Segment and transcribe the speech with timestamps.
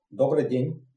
[0.09, 0.87] Добрый день.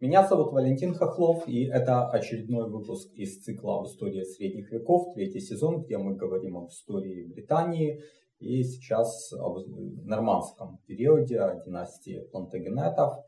[0.00, 5.40] Меня зовут Валентин Хохлов, и это очередной выпуск из цикла об истории средних веков, третий
[5.40, 8.02] сезон, где мы говорим об истории Британии,
[8.40, 9.58] и сейчас об
[10.04, 13.24] нормандском периоде, династии Плантагенетов.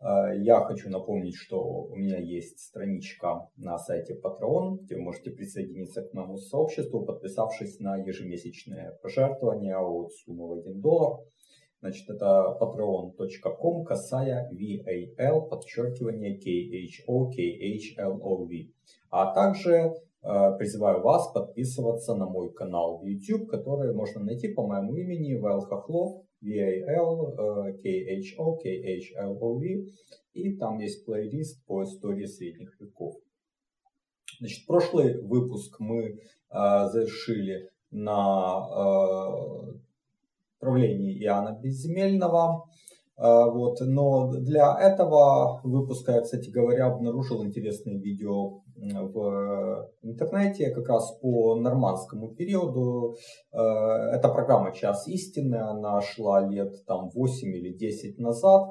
[0.00, 5.30] Э, я хочу напомнить, что у меня есть страничка на сайте Patreon, где вы можете
[5.30, 11.20] присоединиться к моему сообществу, подписавшись на ежемесячные пожертвования от суммы в 1 доллар.
[11.80, 18.70] Значит, это patreon.com, касая VAL, подчеркивание KHO, KHLOV.
[19.08, 24.66] А также Э, призываю вас подписываться на мой канал в YouTube, который можно найти по
[24.66, 29.64] моему имени Вэл Хохлов, V-A-L, K-H-O, K-H-L-O-V.
[30.34, 33.16] И там есть плейлист по истории средних веков.
[34.38, 36.16] Значит, прошлый выпуск мы э,
[36.50, 39.72] завершили на э,
[40.60, 42.64] правлении Иоанна Безземельного.
[43.18, 43.80] Э, вот.
[43.80, 51.56] Но для этого выпуска я, кстати говоря, обнаружил интересное видео в интернете как раз по
[51.56, 53.16] нормандскому периоду.
[53.52, 53.58] Э,
[54.12, 58.70] эта программа «Час истины», она шла лет там 8 или 10 назад.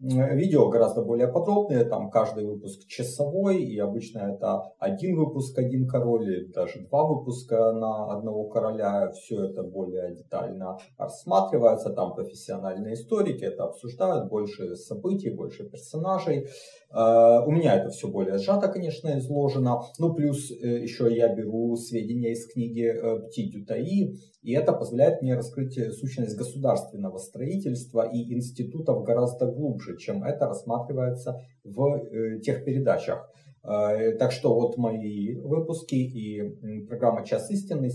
[0.00, 6.24] Видео гораздо более подробные, там каждый выпуск часовой, и обычно это один выпуск, один король,
[6.24, 9.12] или даже два выпуска на одного короля.
[9.12, 16.48] Все это более детально рассматривается, там профессиональные историки это обсуждают, больше событий, больше персонажей.
[16.94, 19.82] Э, у меня это все более сжато, конечно, изложено.
[19.98, 25.20] Ну, плюс э, еще я беру сведения из книги э, Пти Дютаи, и это позволяет
[25.20, 33.28] мне раскрыть сущность государственного строительства и институтов гораздо глубже, чем это рассматривается в тех передачах.
[33.62, 37.88] Так что вот мои выпуски и программа «Час истины»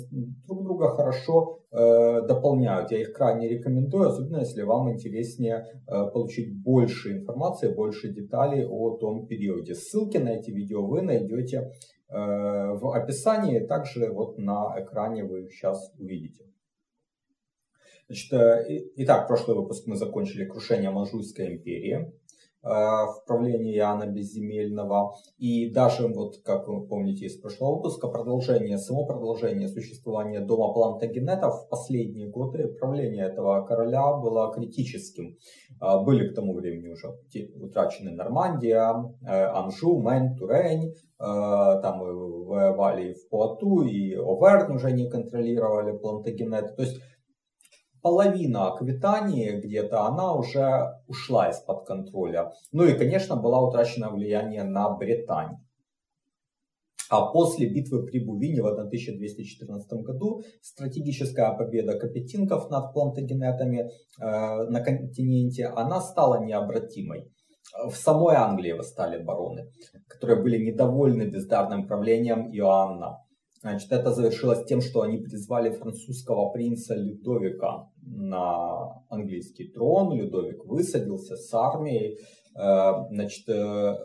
[0.48, 2.92] друг друга хорошо дополняют.
[2.92, 8.98] Я их крайне рекомендую, особенно если вам интереснее э, получить больше информации, больше деталей о
[8.98, 9.76] том периоде.
[9.76, 11.72] Ссылки на эти видео вы найдете
[12.12, 16.44] в описании, также вот на экране вы их сейчас увидите.
[18.08, 18.32] Значит,
[18.96, 22.12] итак, прошлый выпуск мы закончили крушение Манжуйской империи.
[22.62, 25.14] Э, в правлении Иоанна Безземельного.
[25.38, 31.54] И даже, вот, как вы помните из прошлого выпуска, продолжение, само продолжение существования дома Плантагенетов
[31.54, 35.38] в последние годы правления этого короля было критическим.
[35.82, 37.08] Э, были к тому времени уже
[37.56, 38.94] утрачены Нормандия,
[39.26, 46.74] э, Анжу, Мэн, Турень, там воевали в Пуату, и Оверн уже не контролировали Плантагенеты.
[46.76, 47.02] То есть
[48.02, 52.52] половина Аквитании где-то, она уже ушла из-под контроля.
[52.72, 55.58] Ну и, конечно, была утрачена влияние на Британь.
[57.10, 64.80] А после битвы при Бувине в 1214 году стратегическая победа капетинков над плантагенетами э, на
[64.82, 67.32] континенте, она стала необратимой.
[67.88, 69.72] В самой Англии восстали бароны,
[70.08, 73.24] которые были недовольны бездарным правлением Иоанна.
[73.62, 80.14] Значит, это завершилось тем, что они призвали французского принца Людовика на английский трон.
[80.14, 82.18] Людовик высадился с армией.
[82.56, 83.96] Э, значит, э,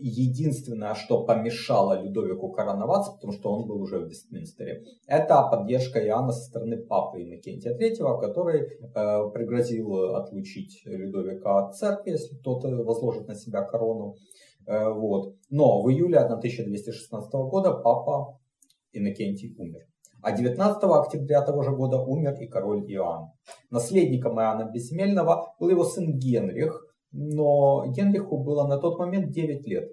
[0.00, 6.32] единственное, что помешало Людовику короноваться, потому что он был уже в Вестминстере, это поддержка Иоанна
[6.32, 13.28] со стороны папы Иннокентия III, который э, пригрозил отлучить Людовика от церкви, если тот возложит
[13.28, 14.14] на себя корону.
[14.66, 15.34] Вот.
[15.48, 18.39] Но в июле 1216 года папа
[18.92, 19.82] Иннокентий умер.
[20.22, 23.30] А 19 октября того же года умер и король Иоанн.
[23.70, 29.90] Наследником Иоанна Безземельного был его сын Генрих, но Генриху было на тот момент 9 лет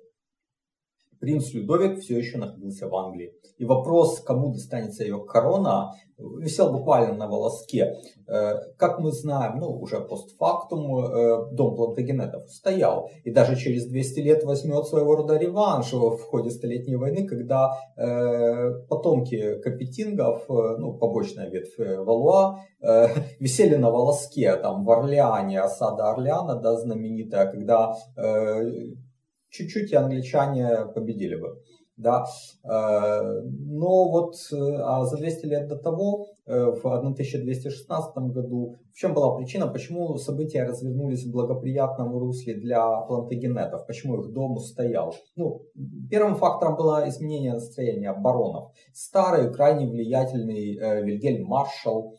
[1.19, 3.33] принц Людовик все еще находился в Англии.
[3.57, 7.95] И вопрос, кому достанется ее корона, висел буквально на волоске.
[8.27, 13.09] Э, как мы знаем, ну, уже постфактум, э, дом Плантагенетов стоял.
[13.23, 18.71] И даже через 200 лет возьмет своего рода реванш в ходе Столетней войны, когда э,
[18.89, 22.59] потомки капетингов, ну, побочная ветвь Валуа,
[23.39, 24.55] висели на волоске.
[24.55, 27.95] Там в Орлеане, осада Орлеана, да, знаменитая, когда
[29.49, 31.61] чуть-чуть и англичане победили бы.
[31.97, 32.25] Да.
[32.63, 38.95] Э, но вот э, а за 200 лет до того, э, в 1216 году, в
[38.95, 45.15] чем была причина, почему события развернулись в благоприятном русле для плантагенетов, почему их дом устоял?
[45.35, 45.63] Ну,
[46.09, 48.71] первым фактором было изменение настроения баронов.
[48.93, 52.13] Старый, крайне влиятельный Вильгельм Маршал,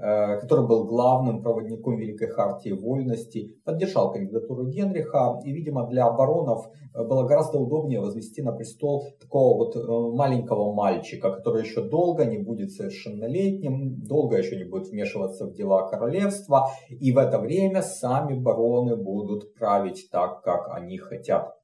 [0.00, 7.04] который был главным проводником Великой Хартии Вольности, поддержал кандидатуру Генриха, и, видимо, для баронов э,
[7.04, 12.38] было гораздо удобнее возвести на престол такого вот э, маленького мальчика, который еще долго не
[12.38, 18.34] будет совершеннолетним, долго еще не будет вмешиваться в дела королевства, и в это время сами
[18.34, 21.59] бароны будут править так, как они хотят.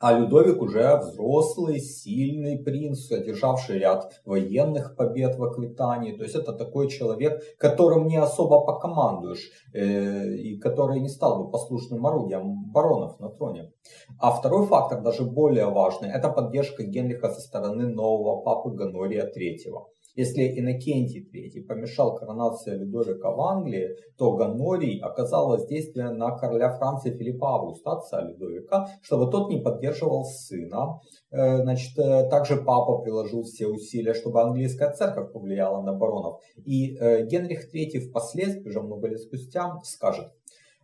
[0.00, 6.16] А Людовик уже взрослый, сильный принц, одержавший ряд военных побед в Аквитании.
[6.16, 11.50] То есть это такой человек, которым не особо покомандуешь, э, и который не стал бы
[11.50, 13.72] послушным орудием баронов на троне.
[14.18, 19.84] А второй фактор, даже более важный, это поддержка Генриха со стороны нового папы Ганория III.
[20.14, 27.16] Если Иннокентий III помешал коронации Людовика в Англии, то Ганорий оказал воздействие на короля Франции
[27.16, 31.00] Филиппа Августа, отца Людовика, чтобы тот не поддерживал сына.
[31.30, 36.40] Э, значит, э, также папа приложил все усилия, чтобы английская церковь повлияла на баронов.
[36.64, 40.32] И э, Генрих III впоследствии, уже много лет спустя, скажет,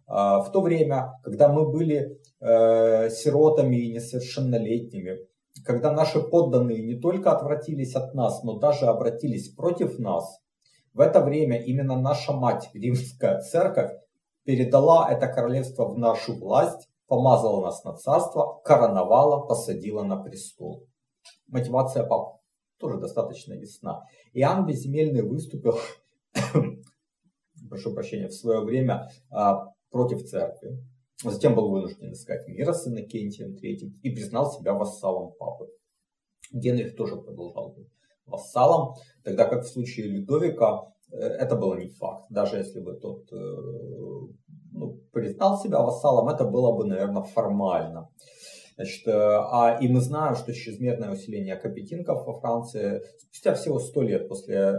[0.08, 5.18] в то время, когда мы были сиротами и несовершеннолетними,
[5.64, 10.40] когда наши подданные не только отвратились от нас, но даже обратились против нас,
[10.92, 13.92] в это время именно наша мать, римская церковь,
[14.44, 20.86] передала это королевство в нашу власть, помазала нас на царство, короновала, посадила на престол.
[21.48, 22.40] Мотивация пап
[22.78, 24.04] тоже достаточно ясна.
[24.32, 25.78] Иоанн Безземельный выступил,
[27.68, 30.78] прошу прощения, в свое время а, против церкви.
[31.24, 35.68] Затем был вынужден искать мира с Иннокентием III и признал себя вассалом папы.
[36.52, 37.88] Генрих тоже продолжал быть
[38.26, 42.26] вассалом, тогда как в случае Людовика э, это было не факт.
[42.30, 43.36] Даже если бы тот э,
[44.72, 48.10] ну, признал себя вассалом, это было бы, наверное, формально.
[48.76, 54.02] Значит, э, а, и мы знаем, что чрезмерное усиление капетинков во Франции спустя всего сто
[54.02, 54.74] лет после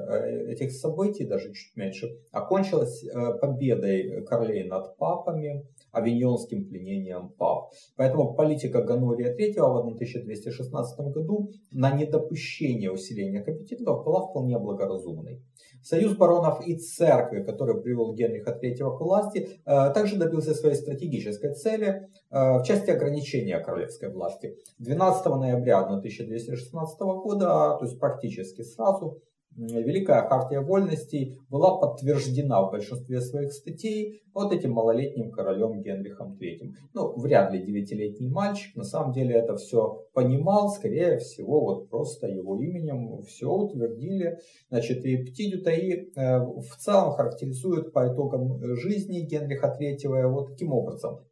[0.49, 3.03] этих событий, даже чуть меньше, окончилось
[3.41, 7.71] победой королей над папами, авиньонским пленением пап.
[7.95, 15.41] Поэтому политика Ганория III в 1216 году на недопущение усиления компетентов была вполне благоразумной.
[15.81, 21.53] Союз баронов и церкви, который привел Генриха III к власти, э, также добился своей стратегической
[21.53, 24.57] цели э, в части ограничения королевской власти.
[24.79, 29.21] 12 ноября 1216 года, то есть практически сразу,
[29.57, 36.73] Великая Хартия Вольностей была подтверждена в большинстве своих статей вот этим малолетним королем Генрихом III.
[36.93, 42.27] Ну, вряд ли девятилетний мальчик, на самом деле это все понимал, скорее всего, вот просто
[42.27, 44.37] его именем все утвердили.
[44.69, 50.71] Значит, и Пти Дютаи э, в целом характеризует по итогам жизни Генриха III вот таким
[50.71, 51.25] образом.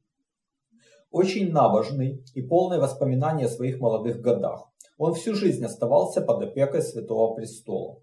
[1.11, 4.67] Очень набожный и полный воспоминаний о своих молодых годах.
[4.97, 8.01] Он всю жизнь оставался под опекой Святого Престола.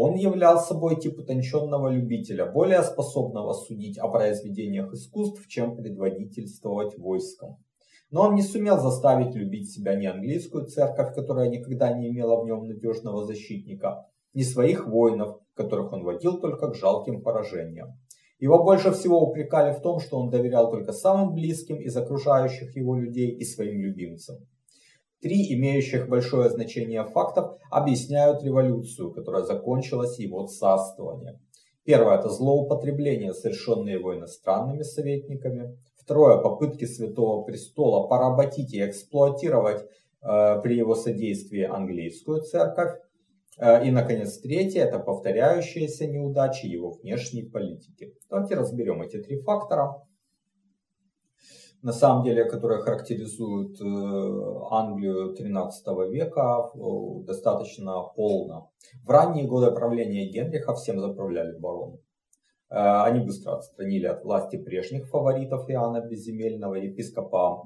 [0.00, 7.56] Он являл собой тип утонченного любителя, более способного судить о произведениях искусств, чем предводительствовать войском.
[8.12, 12.46] Но он не сумел заставить любить себя ни английскую церковь, которая никогда не имела в
[12.46, 17.98] нем надежного защитника, ни своих воинов, которых он водил только к жалким поражениям.
[18.38, 22.94] Его больше всего упрекали в том, что он доверял только самым близким из окружающих его
[22.94, 24.36] людей и своим любимцам.
[25.20, 31.40] Три имеющих большое значение фактов объясняют революцию, которая закончилась его царствованием.
[31.84, 35.76] Первое– это злоупотребление, совершенные его иностранными советниками.
[35.96, 39.82] Второе– попытки Святого Престола поработить и эксплуатировать
[40.22, 43.00] э, при его содействии английскую церковь.
[43.58, 48.14] Э, и, наконец, третье– это повторяющиеся неудачи его внешней политики.
[48.30, 50.00] Давайте разберем эти три фактора
[51.82, 53.84] на самом деле, которые характеризуют э,
[54.70, 58.72] Англию 13 века э, достаточно полно.
[59.04, 61.98] В ранние годы правления Генриха всем заправляли бароны.
[62.68, 67.64] Э, они быстро отстранили от власти прежних фаворитов Иоанна Безземельного, епископа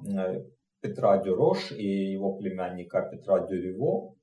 [0.81, 4.15] Петра Дюрош и его племянника Петра Дюрево,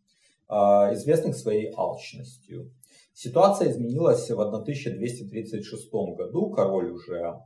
[0.50, 2.72] известных своей алчностью.
[3.14, 6.50] Ситуация изменилась в 1236 году.
[6.50, 7.40] Король уже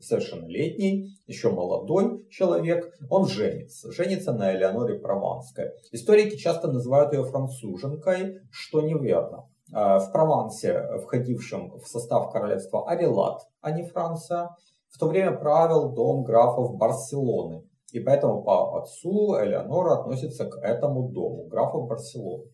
[0.00, 3.92] совершеннолетний, еще молодой человек, он женится.
[3.92, 5.70] Женится на Элеоноре Прованской.
[5.92, 9.48] Историки часто называют ее француженкой, что неверно.
[9.72, 14.50] А, в Провансе, входившем в состав королевства Арелат, а не Франция,
[14.88, 17.64] в то время правил дом графов Барселоны.
[17.92, 22.44] И поэтому по отцу Элеонора относится к этому дому, графов Барселоны.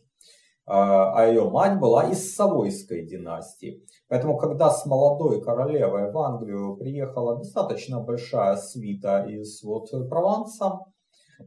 [0.66, 3.82] А, а ее мать была из Савойской династии.
[4.08, 10.80] Поэтому, когда с молодой королевой в Англию приехала достаточно большая свита из вот Прованса,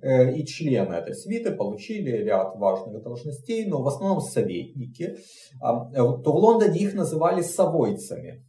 [0.03, 5.15] и члены этой свиты получили ряд важных должностей, но в основном советники,
[5.61, 8.46] то в Лондоне их называли совойцами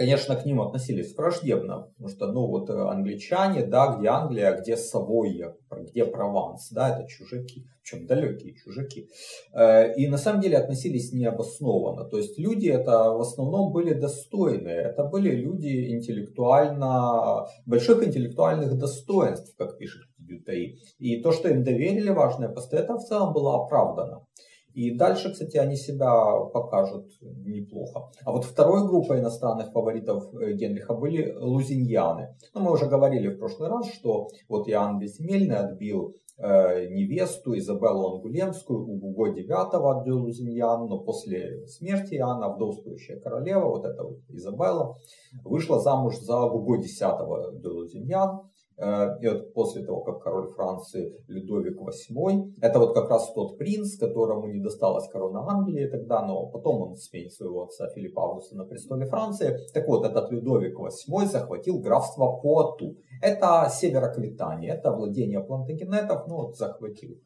[0.00, 4.78] конечно, к ним относились враждебно, потому что, ну, вот э, англичане, да, где Англия, где
[4.78, 9.10] Савойя, где Прованс, да, это чужаки, причем далекие чужаки.
[9.52, 12.08] Э, и на самом деле относились необоснованно.
[12.08, 19.54] То есть люди это в основном были достойные, это были люди интеллектуально, больших интеллектуальных достоинств,
[19.58, 20.78] как пишет Дютаи.
[20.98, 24.24] И то, что им доверили важное посты, это в целом было оправдано.
[24.74, 26.12] И дальше, кстати, они себя
[26.52, 28.10] покажут неплохо.
[28.24, 32.36] А вот второй группой иностранных фаворитов э, Генриха были лузиньяны.
[32.54, 38.16] Ну, мы уже говорили в прошлый раз, что вот Иоанн Безземельный отбил э, невесту Изабеллу
[38.16, 44.18] Ангулемскую у Гуго IX от Лузиньян, но после смерти Иоанна вдовствующая королева, вот эта вот
[44.28, 44.96] Изабелла,
[45.44, 48.49] вышла замуж за Гуго X де Лузиньян,
[48.80, 53.98] и вот после того, как король Франции Людовик VIII, это вот как раз тот принц,
[53.98, 58.64] которому не досталась корона Англии тогда, но потом он сменит своего отца Филиппа Августа на
[58.64, 59.58] престоле Франции.
[59.74, 62.96] Так вот, этот Людовик VIII захватил графство Пуату.
[63.22, 67.18] Это север Аквитании, это владение плантагенетов, ну вот захватил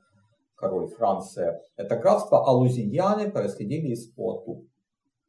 [0.56, 4.64] король Франции это графство, а лузиньяне происходили из Пуату.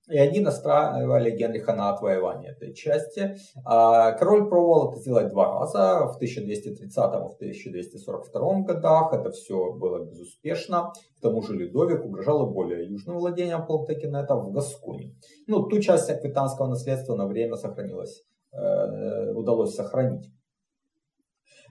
[0.07, 3.37] И они настраивали Генриха на отвоевание этой части.
[3.63, 9.13] А, король пробовал это сделать два раза, в 1230 и в 1242 годах.
[9.13, 10.93] Это все было безуспешно.
[11.17, 15.15] К тому же Людовик угрожал и более южным владением Плантагенета в Гасконе.
[15.47, 20.29] Ну, ту часть аквитанского наследства на время сохранилось, э, удалось сохранить.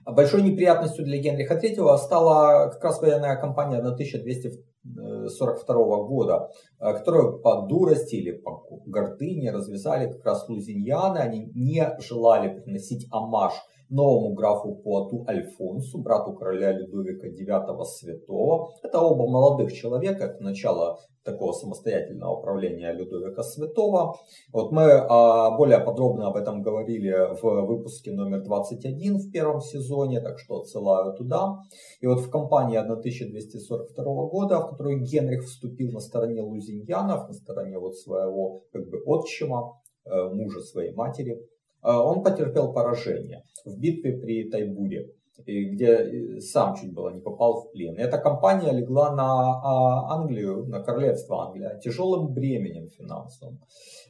[0.05, 6.93] Большой неприятностью для Генриха III стала как раз военная кампания на 1200 1942 года, э,
[6.93, 11.17] которую по дурости или по гордыне развязали как раз лузиньяны.
[11.17, 13.53] Они не желали приносить амаш
[13.89, 18.71] новому графу Пуату Альфонсу, брату короля Людовика IX Святого.
[18.83, 24.15] Это оба молодых человека, это начало такого самостоятельного управления Людовика Святого.
[24.53, 30.21] Вот мы а, более подробно об этом говорили в выпуске номер 21 в первом сезоне,
[30.21, 31.57] так что отсылаю туда.
[31.99, 37.79] И вот в кампании 1242 года, в которую Генрих вступил на стороне лузиньянов, на стороне
[37.79, 44.17] вот своего как бы отчима, э, мужа своей матери, э, он потерпел поражение в битве
[44.17, 45.14] при Тайбуре
[45.45, 47.95] где сам чуть было не попал в плен.
[47.95, 53.59] И эта компания легла на а, Англию, на королевство Англия, тяжелым бременем финансовым.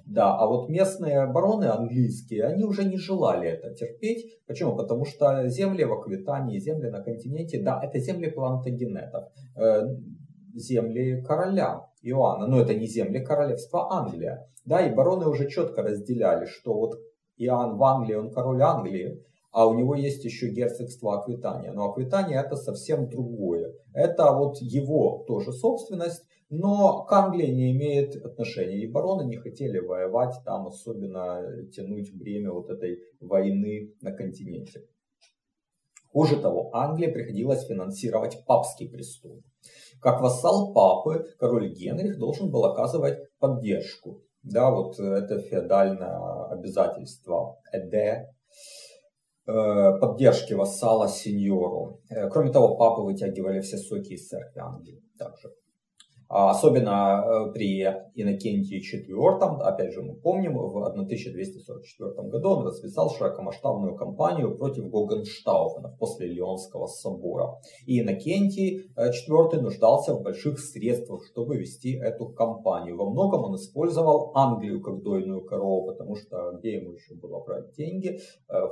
[0.05, 4.37] Да, а вот местные бароны английские, они уже не желали это терпеть.
[4.45, 4.75] Почему?
[4.75, 9.81] Потому что земли в Аквитании, земли на континенте, да, это земли плантагенетов, э,
[10.53, 14.47] земли короля Иоанна, но это не земли королевства Англия.
[14.63, 16.99] Да, и бароны уже четко разделяли, что вот
[17.37, 19.23] Иоанн в Англии, он король Англии,
[19.55, 21.71] а у него есть еще герцогство Аквитания.
[21.71, 23.73] Но Аквитания это совсем другое.
[23.93, 28.83] Это вот его тоже собственность, но к Англии не имеет отношения.
[28.83, 31.41] И бароны не хотели воевать там, особенно
[31.73, 34.81] тянуть время вот этой войны на континенте.
[36.11, 39.41] Хуже того, Англии приходилось финансировать папский престол.
[40.01, 44.21] Как вассал папы, король Генрих должен был оказывать поддержку.
[44.43, 48.35] Да, вот это феодальное обязательство Эде
[49.45, 52.01] поддержки вассала сеньору.
[52.09, 55.49] Э, кроме того, папы вытягивали все соки из церкви Англии также.
[56.27, 57.83] А особенно э, при
[58.15, 65.97] Иннокентии IV, опять же мы помним, в 1244 году он расписал широкомасштабную кампанию против Гогенштауфенов
[65.99, 67.59] после Леонского собора.
[67.85, 72.97] И Иннокентий IV нуждался в больших средствах, чтобы вести эту кампанию.
[72.97, 77.73] Во многом он использовал Англию как дойную корову, потому что где ему еще было брать
[77.75, 78.19] деньги?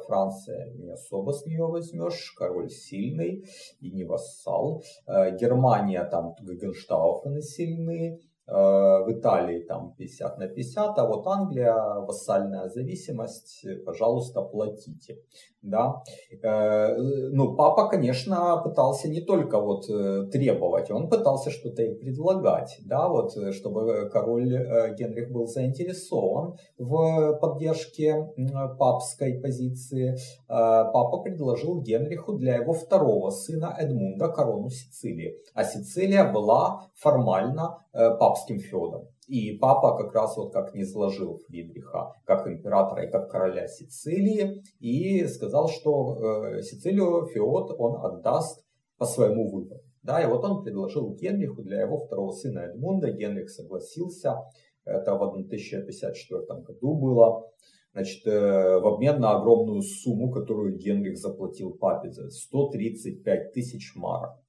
[0.07, 3.45] Франция не особо с нее возьмешь, король сильный
[3.79, 4.83] и не вассал.
[5.07, 13.65] Германия там Гогенштауфены сильны, в Италии там 50 на 50, а вот Англия, вассальная зависимость,
[13.85, 15.19] пожалуйста, платите
[15.63, 16.03] да.
[16.43, 22.77] Э, ну, папа, конечно, пытался не только вот э, требовать, он пытался что-то и предлагать,
[22.85, 24.51] да, вот, э, чтобы король
[24.97, 28.33] Генрих был заинтересован в поддержке
[28.77, 30.17] папской позиции.
[30.47, 38.59] Папа предложил Генриху для его второго сына Эдмунда корону Сицилии, а Сицилия была формально папским
[38.59, 39.07] феодом.
[39.27, 44.63] И папа как раз вот как не сложил Фридриха как императора и как короля Сицилии
[44.79, 48.65] и сказал, что э, Сицилию Феод он отдаст
[48.97, 49.81] по своему выбору.
[50.01, 53.11] Да, и вот он предложил Генриху для его второго сына Эдмунда.
[53.11, 54.35] Генрих согласился.
[54.83, 57.49] Это в 1054 году было.
[57.93, 64.42] Значит, э, в обмен на огромную сумму, которую Генрих заплатил папе, 135 тысяч марок.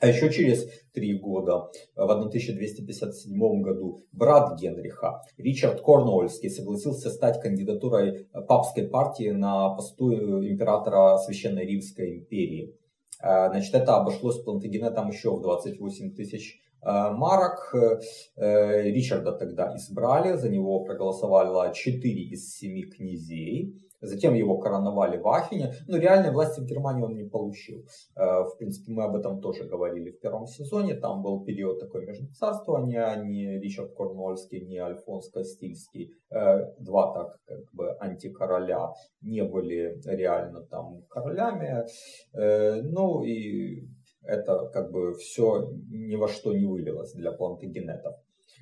[0.00, 8.28] А еще через три года, в 1257 году, брат Генриха, Ричард Корнуольский, согласился стать кандидатурой
[8.46, 12.76] папской партии на посту императора Священной Римской империи.
[13.20, 20.36] Э, значит, это обошлось Плантагенетом еще в 28 тысяч Э, марок э, Ричарда тогда избрали,
[20.36, 23.74] за него проголосовало 4 из 7 князей.
[24.00, 27.84] Затем его короновали в Ахене, но реальной власти в Германии он не получил.
[28.16, 30.94] Э, в принципе, мы об этом тоже говорили в первом сезоне.
[30.94, 36.12] Там был период такой межцарствования, ни Ричард Корнуольский, ни Альфонс Кастильский,
[36.78, 41.86] два так как бы антикороля, не были реально там королями.
[42.34, 43.88] Ну и
[44.22, 48.16] это как бы все ни во что не вылилось для плантагенетов.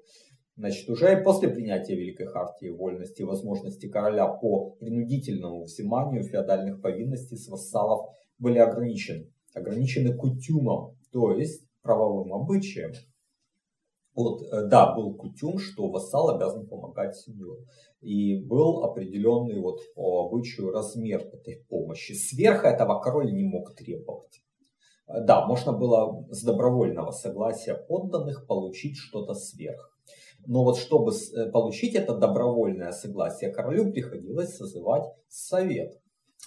[0.56, 7.38] Значит, уже после принятия Великой Хартии Вольности и возможности короля по принудительному взиманию феодальных повинностей
[7.38, 9.32] с вассалов были ограничены.
[9.56, 12.94] Ограничены кутюмом, то есть правовым обычаем.
[14.16, 17.66] Вот, э, да, был кутюм, что вассал обязан помогать сеньору.
[18.02, 22.14] И был определенный вот по обычаю размер этой помощи.
[22.14, 24.42] Сверх этого король не мог требовать.
[25.08, 29.90] Э, да, можно было с добровольного согласия подданных получить что-то сверх.
[30.46, 36.03] Но вот чтобы э, получить это добровольное согласие, королю приходилось созывать совет.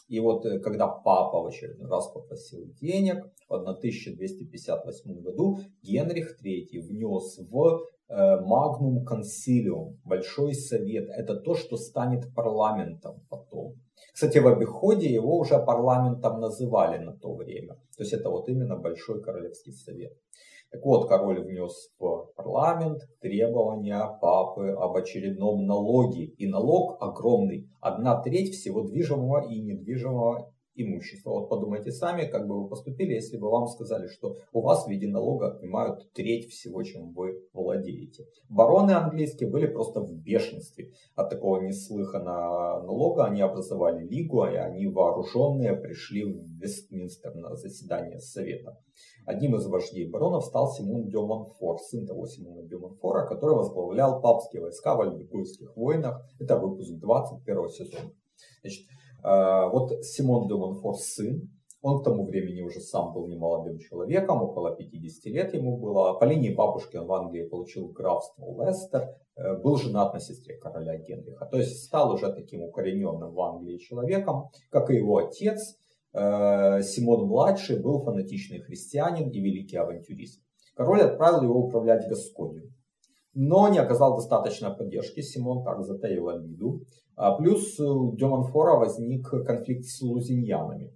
[0.09, 6.81] И вот э, когда папа в очередной раз попросил денег, в 1258 году Генрих III
[6.81, 11.09] внес в Магнум э, Консилиум, Большой Совет.
[11.11, 13.75] Это то, что станет парламентом потом.
[14.13, 17.75] Кстати, в обиходе его уже парламентом называли на то время.
[17.97, 20.13] То есть это вот именно Большой Королевский Совет.
[20.71, 26.25] Так вот, король внес в парламент требования папы об очередном налоге.
[26.25, 27.69] И налог огромный.
[27.81, 31.31] Одна треть всего движимого и недвижимого имущества.
[31.31, 34.89] Вот подумайте сами, как бы вы поступили, если бы вам сказали, что у вас в
[34.89, 38.27] виде налога отнимают треть всего, чем вы владеете.
[38.49, 43.25] Бароны английские были просто в бешенстве от такого неслыханного налога.
[43.25, 48.79] Они образовали лигу, и они вооруженные пришли в Вестминстер на заседание Совета.
[49.27, 54.21] Одним из вождей баронов стал Симон де Монфор, сын того Симона де Монфора, который возглавлял
[54.21, 56.23] папские войска в Альбигойских войнах.
[56.39, 58.13] Это выпуск 21 сезона.
[58.61, 58.87] Значит,
[59.27, 61.51] вот Симон де Монфор сын,
[61.83, 66.19] он к тому времени уже сам был немолодым человеком, около 50 лет ему было.
[66.19, 70.97] По линии бабушки он в Англии получил графство Лестер, э, был женат на сестре короля
[70.97, 71.47] Генриха.
[71.47, 75.77] То есть стал уже таким укорененным в Англии человеком, как и его отец,
[76.19, 80.41] Э, Симон-младший был фанатичный христианин и великий авантюрист.
[80.75, 82.73] Король отправил его управлять Гасконью,
[83.35, 85.21] но не оказал достаточной поддержки.
[85.21, 86.81] Симон так затаил обиду.
[87.17, 90.93] А плюс у Демонфора возник конфликт с лузиньянами.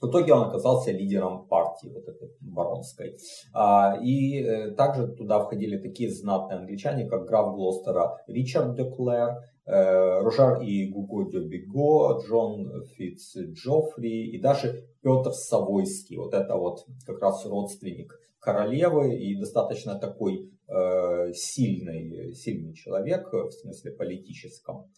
[0.00, 3.16] В итоге он оказался лидером партии вот этой баронской.
[3.54, 9.38] А, и э, также туда входили такие знатные англичане, как граф Глостера Ричард де Клэр,
[9.66, 16.18] Э, Рожар и Гуго де Биго, Джон Фитц Джоффри и даже Петр Савойский.
[16.18, 18.12] Вот это вот как раз родственник
[18.44, 24.90] королевы и достаточно такой э, сильный, сильный человек в смысле политическом.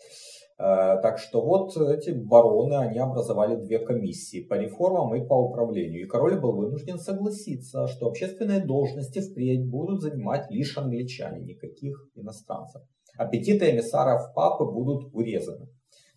[0.59, 6.03] Э, так что вот эти бароны, они образовали две комиссии по реформам и по управлению.
[6.03, 12.83] И король был вынужден согласиться, что общественные должности впредь будут занимать лишь англичане, никаких иностранцев.
[13.17, 15.69] Аппетиты эмиссаров папы будут урезаны.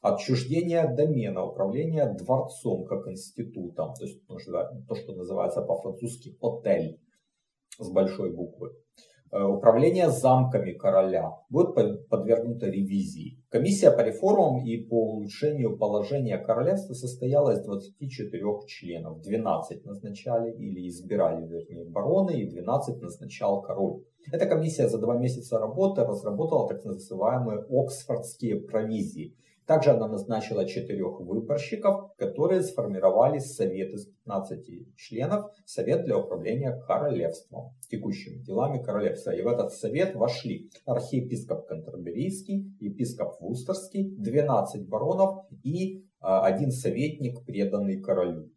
[0.01, 6.97] Отчуждение домена, управление дворцом как институтом, то есть то, что называется по-французски отель
[7.79, 8.71] с большой буквы.
[9.31, 11.75] Э, управление замками короля будет
[12.09, 13.37] подвергнуто ревизии.
[13.49, 19.21] Комиссия по реформам и по улучшению положения королевства состояла из 24 членов.
[19.21, 24.03] 12 назначали или избирали, вернее, бароны, и 12 назначал король.
[24.31, 29.35] Эта комиссия за два месяца работы разработала так называемые Оксфордские провизии–
[29.69, 37.75] также она назначила четырех выборщиков, которые сформировали совет из 15 членов, совет для управления королевством,
[37.87, 39.29] текущими делами королевства.
[39.29, 47.45] И в этот совет вошли архиепископ Кантерберийский, епископ Вустерский, 12 баронов и а, один советник,
[47.45, 48.49] преданный королю.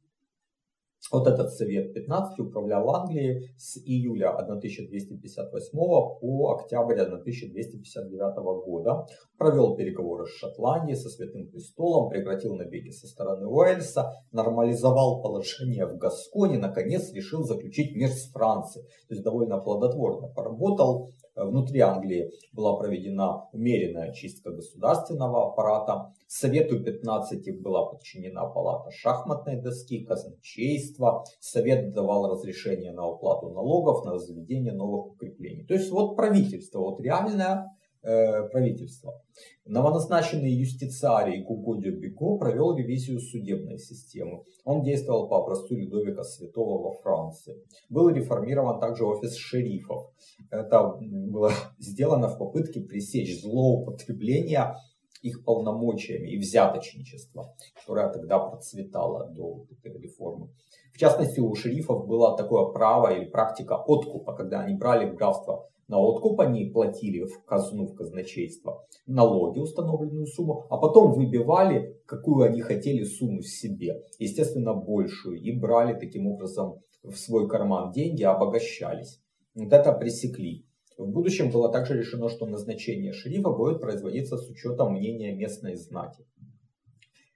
[1.11, 9.07] Вот этот Совет 15 управлял Англией с июля 1258 по октябрь 1259 года.
[9.37, 15.97] Провел переговоры с Шотландией, со Святым Престолом, прекратил набеги со стороны Уэльса, нормализовал положение в
[15.97, 18.87] Гасконе, наконец решил заключить мир с Францией.
[19.09, 21.11] То есть довольно плодотворно поработал.
[21.35, 26.13] Внутри Англии была проведена умеренная чистка государственного аппарата.
[26.27, 31.25] Совету 15 была подчинена палата шахматной доски, казначейства.
[31.41, 35.65] Совет давал разрешение на уплату налогов, на возведение новых укреплений.
[35.65, 37.71] То есть вот правительство, вот реальное
[38.03, 39.21] э, правительство.
[39.65, 44.45] Новоназначенный юстициарий Гугодио Биго провел ревизию судебной системы.
[44.65, 47.57] Он действовал по образцу Людовика Святого во Франции.
[47.89, 50.11] Был реформирован также офис шерифов.
[50.51, 54.75] Это было сделано в попытке пресечь злоупотребление
[55.23, 60.51] их полномочиями и взяточничество, которое тогда процветало до этой реформы.
[60.93, 65.69] В частности, у шерифов было такое право или практика откупа, когда они брали в графство
[65.93, 72.47] на откуп, они платили в казну, в казначейство налоги, установленную сумму, а потом выбивали, какую
[72.47, 79.21] они хотели сумму себе, естественно, большую, и брали таким образом в свой карман деньги, обогащались.
[79.55, 80.65] Вот это пресекли.
[80.97, 86.25] В будущем было также решено, что назначение шерифа будет производиться с учетом мнения местной знати.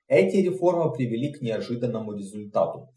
[0.09, 2.89] Эти реформы привели к неожиданному результату.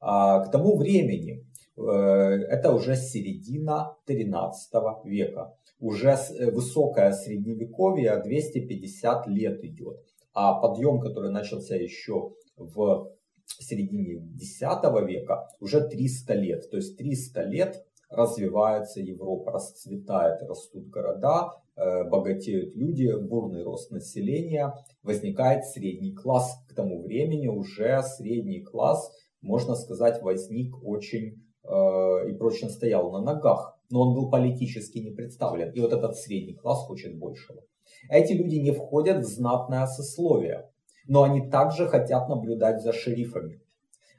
[0.00, 1.44] А, к тому времени,
[1.90, 4.72] это уже середина 13
[5.04, 9.98] века, уже э, высокое средневековье 250 лет идет.
[10.32, 13.10] А подъем, который начался еще в
[13.58, 14.60] середине X
[15.06, 16.70] века, уже 300 лет.
[16.70, 24.72] То есть 300 лет развивается Европа, расцветает, растут города, э, богатеют люди, бурный рост населения,
[25.02, 26.54] возникает средний класс.
[26.68, 33.20] К тому времени уже средний класс, можно сказать, возник очень э, и прочно стоял на
[33.20, 35.70] ногах, но он был политически не представлен.
[35.72, 37.62] И вот этот средний класс хочет большего.
[38.08, 40.70] Эти люди не входят в знатное сословие,
[41.06, 43.60] но они также хотят наблюдать за шерифами.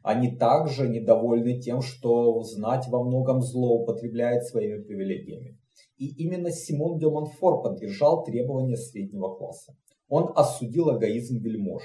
[0.04, 5.58] Они также недовольны тем, что знать во многом злоупотребляет своими привилегиями.
[5.98, 9.76] И именно Симон де Монфор поддержал требования среднего класса.
[10.10, 11.84] Он осудил эгоизм вельмож,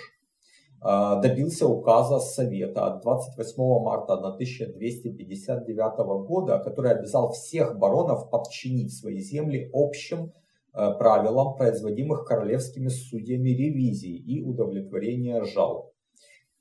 [0.80, 9.68] добился указа Совета от 28 марта 1259 года, который обязал всех баронов подчинить свои земли
[9.72, 10.32] общим
[10.72, 15.92] а, правилам, производимых королевскими судьями ревизии и удовлетворения жалоб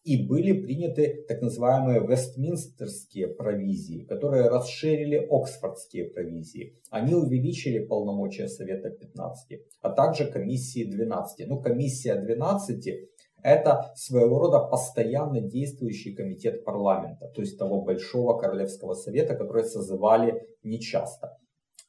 [0.07, 6.79] и были приняты так называемые вестминстерские провизии, которые расширили оксфордские провизии.
[6.89, 11.45] Они увеличили полномочия Совета 15, а также комиссии 12.
[11.49, 13.09] Ну, комиссия 12
[13.43, 20.47] это своего рода постоянно действующий комитет парламента, то есть того большого королевского совета, который созывали
[20.63, 21.37] нечасто.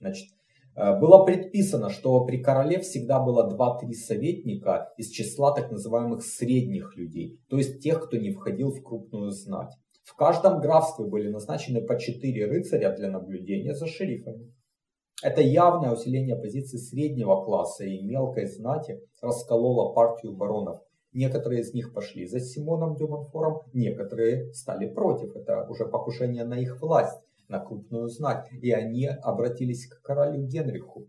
[0.00, 0.28] Значит,
[0.78, 6.96] Э, было предписано, что при короле всегда было 2-3 советника из числа так называемых средних
[6.96, 9.74] людей, то есть тех, кто не входил в крупную знать.
[10.04, 14.54] В каждом графстве были назначены по 4 рыцаря для наблюдения за шерифами.
[15.20, 20.80] Это явное усиление позиции среднего класса и мелкой знати раскололо партию баронов.
[21.12, 25.34] Некоторые из них пошли за Симоном Дюмонфором, некоторые стали против.
[25.34, 27.18] Это уже покушение на их власть
[27.48, 31.08] на крупную знать, и они обратились к королю Генриху.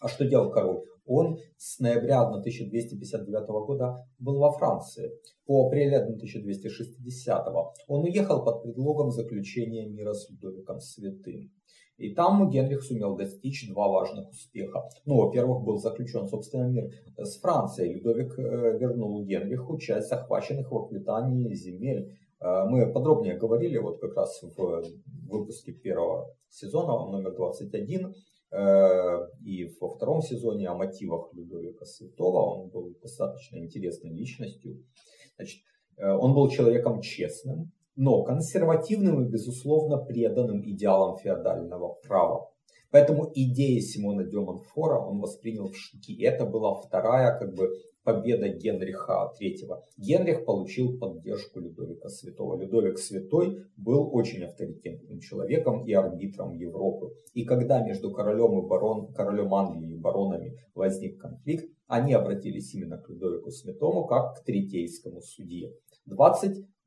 [0.00, 0.84] А что делал король?
[1.04, 5.10] Он с ноября 1259 года был во Франции.
[5.44, 7.46] По апреле 1260
[7.88, 11.50] он уехал под предлогом заключения мира с Людовиком Святым.
[12.00, 14.88] И там Генрих сумел достичь два важных успеха.
[15.04, 17.92] Ну, во-первых, был заключен, собственно, мир с Францией.
[17.92, 22.16] Людовик э, вернул Генриху часть захваченных в Аквитании земель.
[22.40, 24.82] Э, мы подробнее говорили вот как раз в
[25.28, 28.14] выпуске первого сезона, номер 21,
[28.52, 32.62] э, и во втором сезоне о мотивах Людовика Святого.
[32.62, 34.82] Он был достаточно интересной личностью.
[35.36, 35.60] Значит,
[35.98, 42.50] э, он был человеком честным, но консервативным и, безусловно, преданным идеалам феодального права.
[42.90, 46.20] Поэтому идеи Симона де Монфора он воспринял в штыки.
[46.22, 47.68] Это была вторая как бы
[48.02, 49.82] победа Генриха III.
[49.96, 52.60] Генрих получил поддержку Людовика Святого.
[52.60, 57.12] Людовик Святой был очень авторитетным человеком и арбитром Европы.
[57.34, 62.98] И когда между королем, и барон, королем Англии и баронами возник конфликт, они обратились именно
[62.98, 65.72] к Людовику Святому как к третейскому судье.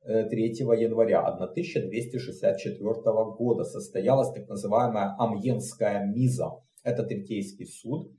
[0.06, 2.94] 23 января 1264
[3.38, 6.52] года состоялась так называемая Амьенская миза.
[6.84, 8.12] Это третейский суд,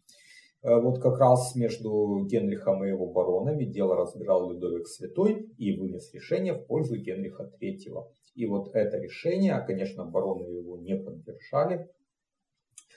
[0.62, 6.54] вот как раз между Генрихом и его баронами дело разбирал Людовик Святой и вынес решение
[6.54, 8.06] в пользу Генриха III.
[8.34, 11.90] И вот это решение, конечно, бароны его не поддержали,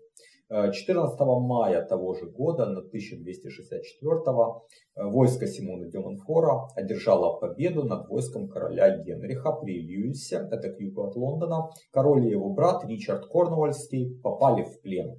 [0.50, 4.20] 14 мая того же года, на 1264
[4.96, 11.02] войско Симона де Монфора одержало победу над войском короля Генриха при Льюисе, это к югу
[11.02, 11.68] от Лондона.
[11.90, 15.18] Король и его брат Ричард Корнуольский попали в плен.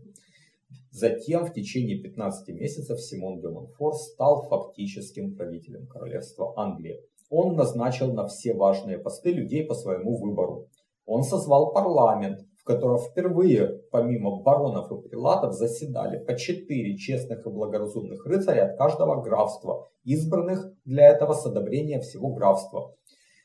[0.92, 7.00] Затем в течение 15 месяцев Симон де Монфор стал фактическим правителем королевства Англии.
[7.30, 10.70] Он назначил на все важные посты людей по своему выбору.
[11.06, 18.23] Он созвал парламент, котором впервые, помимо баронов и прилатов, заседали по четыре честных и благоразумных
[18.27, 22.93] рыцаря от каждого графства, избранных для этого с одобрения всего графства.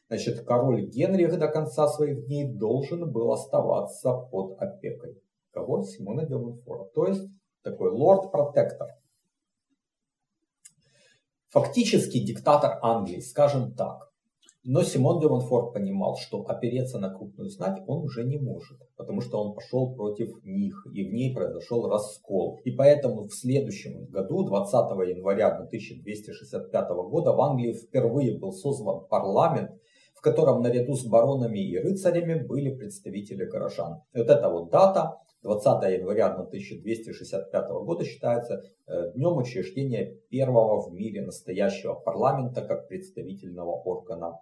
[0.08, 5.18] Значит, король Генрих до конца своих дней должен был оставаться под опекой.
[5.52, 5.82] Кого?
[5.84, 6.84] Симона де Монфора.
[6.94, 7.26] То есть
[7.62, 8.88] такой лорд-протектор.
[11.48, 14.12] Фактически диктатор Англии, скажем так.
[14.66, 19.20] Но Симон де Монфорт понимал, что опереться на крупную знать он уже не может, потому
[19.20, 22.62] что он пошел против них, и в ней произошел раскол.
[22.64, 24.72] И поэтому в следующем году, 20
[25.06, 29.70] января 1265 года, в Англии впервые был создан парламент,
[30.14, 34.00] в котором наряду с баронами и рыцарями были представители горожан.
[34.14, 41.20] Вот эта вот дата, 20 января 1265 года считается э, днем учреждения первого в мире
[41.20, 44.38] настоящего парламента как представительного органа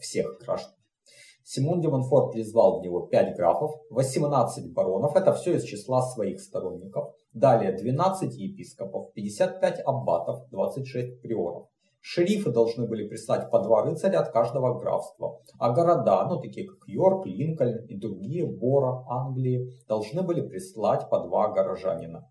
[0.00, 0.74] всех граждан.
[1.44, 6.40] Симон де Монфор призвал в него 5 графов, 18 баронов, это все из числа своих
[6.40, 7.14] сторонников.
[7.34, 11.68] Далее 12 епископов, 55 аббатов, 26 приоров.
[12.00, 15.40] Шерифы должны были прислать по два рыцаря от каждого графства.
[15.58, 21.20] А города, ну такие как Йорк, Линкольн и другие, Бора, Англии, должны были прислать по
[21.20, 22.28] два горожанина.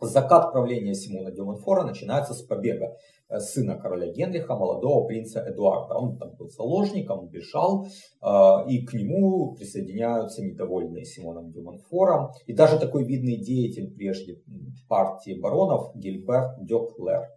[0.00, 2.96] Закат правления Симона де Монфора начинается с побега э,
[3.38, 5.94] сына короля Генриха, молодого принца Эдуарда.
[5.94, 8.26] Он там был заложником, бежал, э,
[8.68, 12.30] и к нему присоединяются недовольные Симоном де Монфором.
[12.46, 14.42] И даже такой видный деятель прежде
[14.88, 17.28] партии баронов Гильберт де Клер.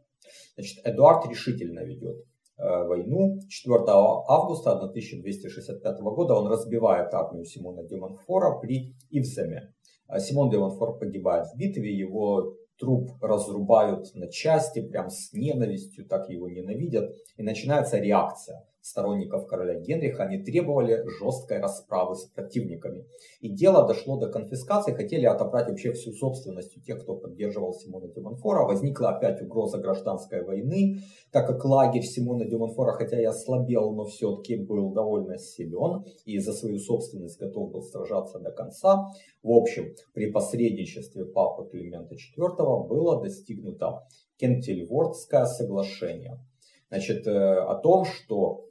[0.55, 2.23] Значит, Эдуард решительно ведет
[2.57, 3.39] э, войну.
[3.47, 9.73] 4 августа 1265 года он разбивает армию Симона де Монфора при Ивземе.
[10.19, 16.29] Симон де Монфор погибает в битве, его труп разрубают на части, прям с ненавистью, так
[16.29, 17.15] его ненавидят.
[17.37, 23.05] И начинается реакция сторонников короля Генриха, они требовали жесткой расправы с противниками.
[23.39, 28.09] И дело дошло до конфискации, хотели отобрать вообще всю собственность у тех, кто поддерживал Симона
[28.09, 28.65] де Монфора.
[28.65, 30.97] Возникла опять угроза гражданской войны,
[31.31, 36.39] так как лагерь Симона де Монфора, хотя и ослабел, но все-таки был довольно силен и
[36.39, 39.11] за свою собственность готов был сражаться до конца.
[39.41, 44.05] В общем, при посредничестве папы Климента IV было достигнуто
[44.37, 46.37] Кентельвордское соглашение.
[46.89, 48.65] Значит, э, о том, что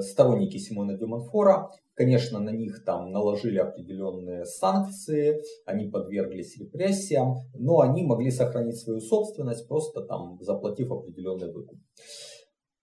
[0.00, 7.80] сторонники Симона де Монфора, конечно, на них там наложили определенные санкции, они подверглись репрессиям, но
[7.80, 11.78] они могли сохранить свою собственность, просто там заплатив определенный выкуп.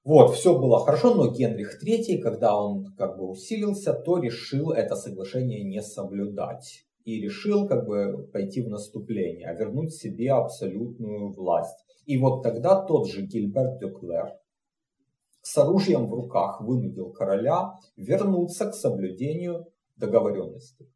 [0.03, 4.95] Вот, все было хорошо, но Генрих III, когда он как бы усилился, то решил это
[4.95, 6.85] соглашение не соблюдать.
[7.03, 11.77] И решил как бы пойти в наступление, вернуть себе абсолютную власть.
[12.05, 14.33] И вот тогда тот же Гильберт де Клер,
[15.47, 20.89] с оружием в руках вынудил короля вернуться к соблюдению договоренности.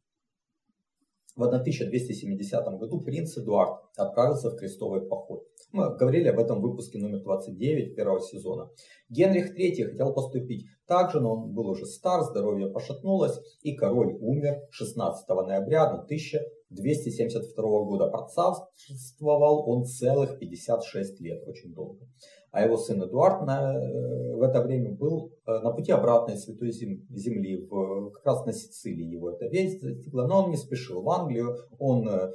[1.38, 5.46] В 1270 году принц Эдуард отправился в крестовый поход.
[5.72, 8.70] Мы говорили об этом в выпуске номер 29 первого сезона.
[9.08, 14.18] Генрих III хотел поступить так же, но он был уже стар, здоровье пошатнулось, и король
[14.20, 18.08] умер 16 ноября 1272 года.
[18.10, 22.06] Процарствовал он целых 56 лет, очень долго
[22.52, 26.72] а его сын Эдуард на, э, в это время был э, на пути обратной Святой
[26.72, 31.10] Земли, в, как раз на Сицилии его эта весть достигла, но он не спешил в
[31.10, 32.32] Англию, он, э,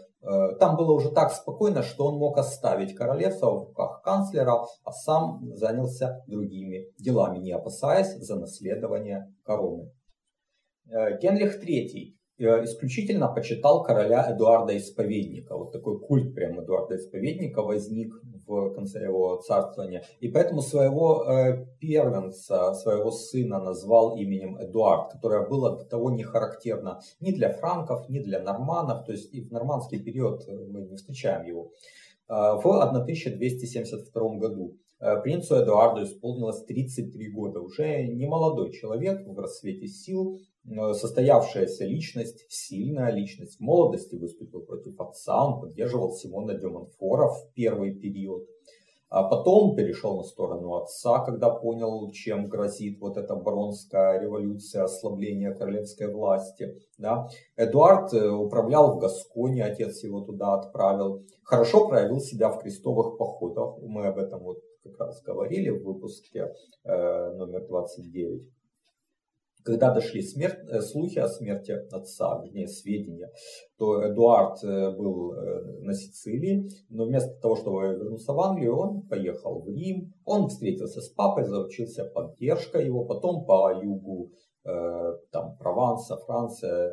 [0.59, 5.55] там было уже так спокойно, что он мог оставить королевство в руках канцлера, а сам
[5.55, 9.93] занялся другими делами, не опасаясь за наследование короны.
[11.21, 15.57] Генрих III исключительно почитал короля Эдуарда Исповедника.
[15.57, 18.13] Вот такой культ прям Эдуарда Исповедника возник
[18.47, 20.05] в конце его царствования.
[20.21, 26.23] И поэтому своего э, первенца, своего сына назвал именем Эдуард, которое было до того не
[26.23, 29.05] характерно ни для франков, ни для норманов.
[29.05, 31.73] То есть и в нормандский период э, мы не встречаем его.
[32.29, 34.77] В 1272 году
[35.23, 37.61] принцу Эдуарду исполнилось 33 года.
[37.61, 40.56] Уже не молодой человек в рассвете сил, Э,
[40.95, 43.59] состоявшаяся личность, сильная личность.
[43.59, 48.47] В молодости выступил против отца, он поддерживал Симона де Монфора в первый период.
[49.09, 55.55] А потом перешел на сторону отца, когда понял, чем грозит вот эта баронская революция, ослабление
[55.55, 56.77] королевской власти.
[56.99, 57.29] Да.
[57.57, 61.23] Эдуард э, управлял в Гасконе, отец его туда отправил.
[61.45, 63.79] Хорошо проявил себя в крестовых походах.
[63.81, 66.53] Мы об этом вот как раз говорили в выпуске
[66.83, 68.43] э, номер 29.
[69.67, 73.33] Когда дошли смерть, э, слухи о смерти отца, вернее сведения,
[73.77, 79.03] то Эдуард э, был э, на Сицилии, но вместо того, чтобы вернуться в Англию, он
[79.09, 84.31] поехал в Рим, он встретился с папой, заручился поддержкой его, потом по югу
[85.31, 86.93] там, Прованса, Франция,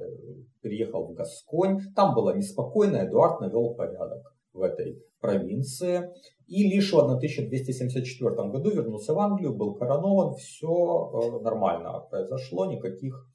[0.62, 6.12] приехал в Гасконь, там было неспокойно, Эдуард навел порядок в этой провинции.
[6.48, 13.26] И лишь в 1274 году вернулся в Англию, был коронован, все э, нормально произошло, никаких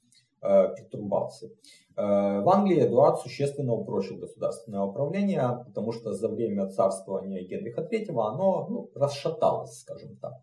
[0.41, 1.49] э, пертурбаций.
[1.97, 8.09] Э, в Англии Эдуард существенно упрочил государственное управление, потому что за время царствования Генриха III
[8.09, 10.33] оно ну, расшаталось, скажем так.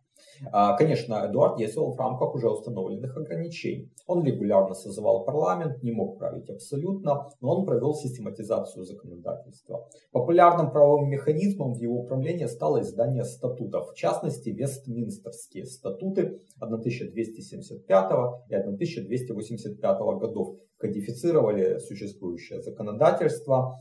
[0.52, 3.90] А, конечно, Эдуард действовал в рамках уже установленных ограничений.
[4.06, 9.88] Он регулярно созывал парламент, не мог править абсолютно, но он провел систематизацию законодательства.
[10.12, 18.12] Популярным правовым механизмом в его управлении стало издание статутов, в частности Вестминстерские статуты 1275
[18.48, 23.78] и 1285 годов кодифицировали существующее законодательство.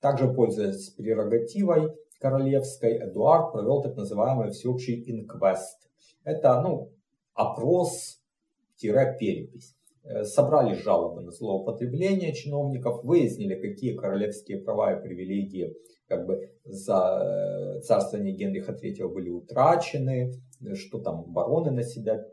[0.00, 5.87] Также, пользуясь прерогативой королевской, Эдуард провел так называемый всеобщий инквест,
[6.24, 6.90] это ну,
[7.34, 9.76] опрос-перепись.
[10.04, 15.76] Э, собрали жалобы на злоупотребление чиновников, выяснили, какие королевские права и привилегии
[16.08, 20.32] как бы за э, царствование Генриха III были утрачены,
[20.74, 22.24] что там бароны на себя,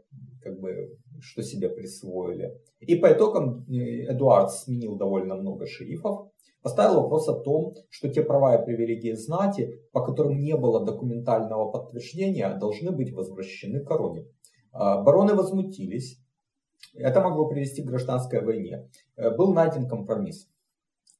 [0.42, 2.58] как бы, что себе присвоили.
[2.80, 8.24] И по итогам э, Эдуард сменил довольно много шерифов, поставил вопрос о том, что те
[8.24, 14.26] права и привилегии знати, по которым не было документального подтверждения, должны быть возвращены короне.
[14.72, 16.20] А, бароны возмутились.
[16.94, 18.90] Это могло привести к гражданской войне.
[19.16, 20.48] Э, был найден компромисс.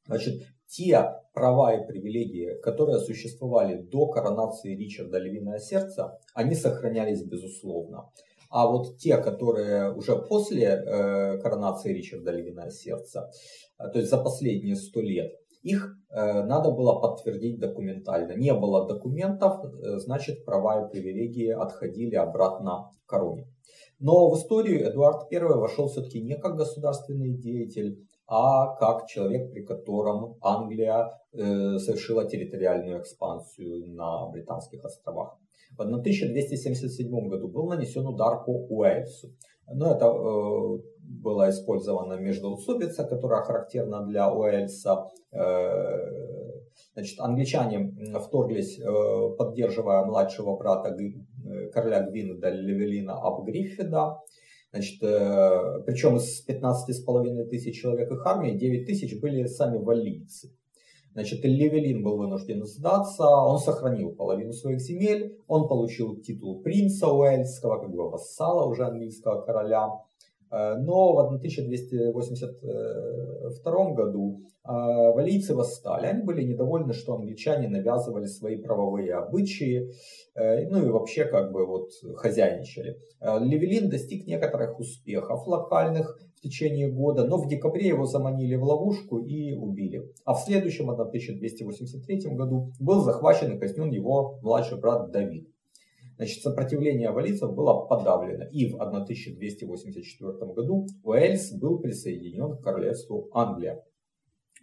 [0.06, 8.12] Значит, те права и привилегии, которые существовали до коронации Ричарда Львиное Сердце, они сохранялись безусловно.
[8.50, 13.30] А вот те, которые уже после э, коронации Ричарда Львиное Сердце,
[13.80, 18.34] э, то есть за последние сто лет, их э, надо было подтвердить документально.
[18.34, 19.60] Не было документов,
[19.98, 23.48] значит права и привилегии отходили обратно к короне.
[24.00, 29.64] Но в историю Эдуард I вошел все-таки не как государственный деятель, а как человек, при
[29.64, 35.38] котором Англия совершила территориальную экспансию на Британских островах.
[35.72, 39.30] В 1277 году был нанесен удар по Уэльсу.
[39.68, 45.06] Но это э, была использована междоусобица, которая характерна для Уэльса.
[45.32, 46.56] Э,
[46.94, 54.20] значит, англичане вторглись, э, поддерживая младшего брата э, короля Гвинда Левелина Абгриффида.
[54.72, 60.56] Значит, э, причем из 15,5 тысяч человек их армии 9 тысяч были сами валийцы.
[61.16, 67.80] Значит, Левелин был вынужден сдаться, он сохранил половину своих земель, он получил титул принца Уэльского,
[67.80, 69.94] как бы вассала уже английского короля.
[70.52, 76.08] Э, но в 1282 году э, валийцы восстали.
[76.08, 79.90] Они были недовольны, что англичане навязывали свои правовые обычаи,
[80.36, 83.00] э, ну и вообще как бы вот хозяйничали.
[83.22, 89.54] Левелин достиг некоторых успехов локальных, течение года, но в декабре его заманили в ловушку и
[89.54, 90.14] убили.
[90.24, 95.50] А в следующем, 1283 году, был захвачен и казнен его младший брат Давид.
[96.18, 103.84] Значит, сопротивление валийцев было подавлено, и в 1284 году Уэльс был присоединен к королевству Англия.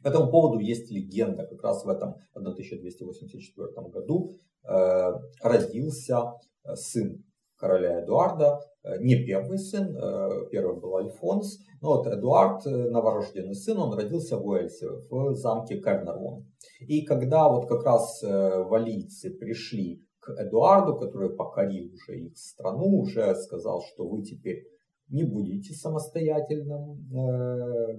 [0.02, 1.46] По этому поводу есть легенда.
[1.46, 4.30] Как раз в этом 1284 году
[4.64, 6.32] э, родился
[6.64, 7.22] э, сын
[7.62, 13.54] короля Эдуарда, э, не первый сын, э, первый был Альфонс, но вот Эдуард, э, новорожденный
[13.54, 16.44] сын, он родился в Уэльсе, в замке Кернервон.
[16.80, 23.34] И когда вот как раз валийцы пришли к Эдуарду, который покорил уже их страну, уже
[23.36, 24.64] сказал, что вы теперь
[25.08, 27.06] не будете самостоятельным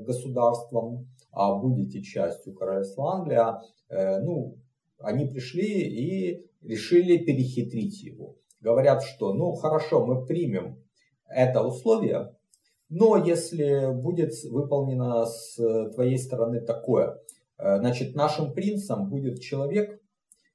[0.04, 4.58] государством, а будете частью королевства Англия, э, ну,
[5.00, 8.36] они пришли и решили перехитрить его.
[8.64, 10.82] Говорят, что ну хорошо, мы примем
[11.28, 12.34] это условие,
[12.88, 15.58] но если будет выполнено с
[15.94, 17.20] твоей стороны такое,
[17.58, 20.02] э, значит нашим принцем будет человек,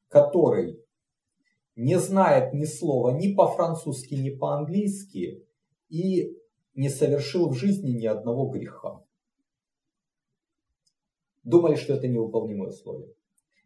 [0.08, 0.82] который
[1.76, 5.44] не знает ни слова ни по-французски, ни по-английски
[5.90, 6.34] и
[6.74, 9.02] не совершил в жизни ни одного греха.
[11.44, 13.12] Думали, что это невыполнимое условие.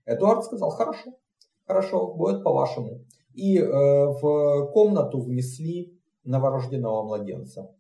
[0.05, 1.17] Эдуард сказал, хорошо,
[1.65, 3.05] хорошо, будет по-вашему.
[3.35, 7.75] И э, в комнату внесли новорожденного младенца.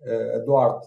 [0.00, 0.82] Э, Эдуард,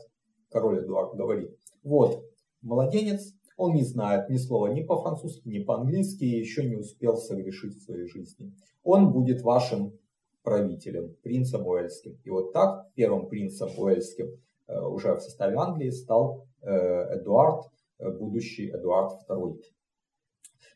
[0.50, 2.24] король Эдуард говорит, вот,
[2.62, 7.76] младенец, он не знает ни слова ни по-французски, ни по-английски, и еще не успел согрешить
[7.76, 8.54] в своей жизни.
[8.84, 9.98] Он будет вашим
[10.44, 12.18] правителем, принцем Уэльским.
[12.24, 14.28] И вот так первым принцем Уэльским
[14.68, 19.62] э, уже в составе Англии стал Эдуард, будущий Эдуард II.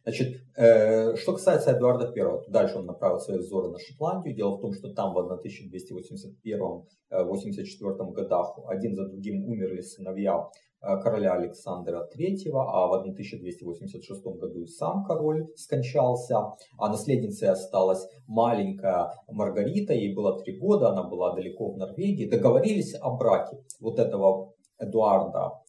[0.03, 4.35] Значит, э, что касается Эдуарда I, дальше он направил свои взоры на Шотландию.
[4.35, 10.49] Дело в том, что там в 1281-84 э, годах один за другим умерли сыновья
[10.81, 18.05] э, короля Александра III, а в 1286 году и сам король скончался, а наследницей осталась
[18.27, 22.29] маленькая Маргарита, ей было три года, она была далеко в Норвегии.
[22.29, 25.62] Договорились о браке вот этого Эдуарда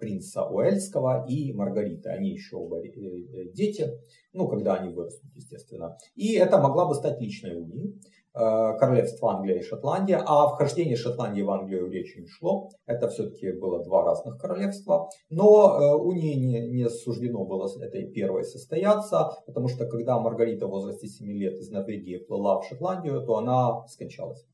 [0.00, 2.08] принца Уэльского и Маргариты.
[2.10, 3.86] Они еще оба э, э, дети,
[4.32, 5.96] ну, когда они вырастут, естественно.
[6.14, 8.00] И это могла бы стать личной унией
[8.38, 12.68] королевства Англия и Шотландия, а вхождение Шотландии в Англию речи не шло.
[12.84, 15.08] Это все-таки было два разных королевства.
[15.30, 21.06] Но унии не, не суждено было этой первой состояться, потому что когда Маргарита в возрасте
[21.06, 24.44] 7 лет из Норвегии плыла в Шотландию, то она скончалась.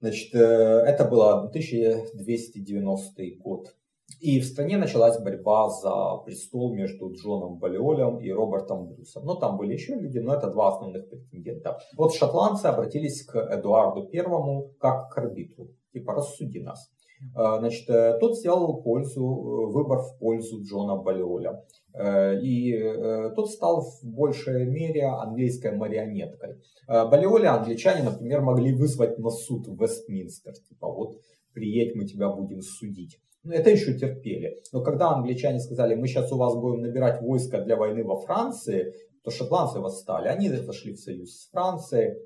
[0.00, 3.74] Значит, э, это было 1290 год.
[4.18, 9.24] И в стране началась борьба за престол между Джоном Балиолем и Робертом Брюсом.
[9.24, 11.78] Но там были еще люди, но это два основных претендента.
[11.96, 15.68] Вот шотландцы обратились к Эдуарду Первому как к арбитру.
[15.92, 16.90] Типа, рассуди нас.
[17.36, 21.62] Э, значит, э, тот сделал пользу, выбор в пользу Джона Балиоля.
[21.94, 26.56] Э, и э, тот стал в большей мере английской марионеткой.
[26.88, 30.54] Э, Балиоли англичане, например, могли вызвать на суд в Вестминстер.
[30.68, 31.18] Типа вот
[31.52, 33.18] приедь, мы тебя будем судить.
[33.42, 34.62] Ну, это еще терпели.
[34.72, 38.94] Но когда англичане сказали, мы сейчас у вас будем набирать войска для войны во Франции,
[39.24, 40.28] то шотландцы восстали.
[40.28, 42.16] Они зашли в союз с Францией.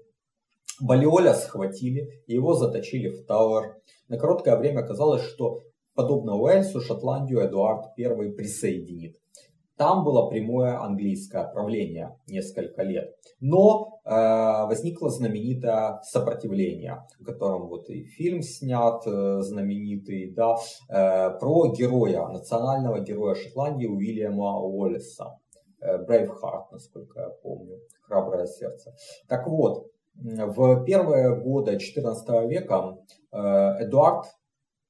[0.81, 3.77] Балиоля схватили, его заточили в Тауэр.
[4.09, 5.61] На короткое время казалось, что
[5.95, 9.17] подобно Уэльсу, Шотландию Эдуард I присоединит.
[9.77, 13.14] Там было прямое английское правление несколько лет.
[13.41, 20.57] Но э, возникло знаменитое сопротивление, о котором вот и фильм снят э, знаменитый, да,
[20.89, 25.39] э, про героя, национального героя Шотландии Уильяма Уоллеса.
[25.81, 28.95] Брейвхарт, насколько я помню, храброе сердце.
[29.29, 32.97] Так вот, в первые годы XIV века
[33.33, 33.39] э,
[33.85, 34.27] Эдуард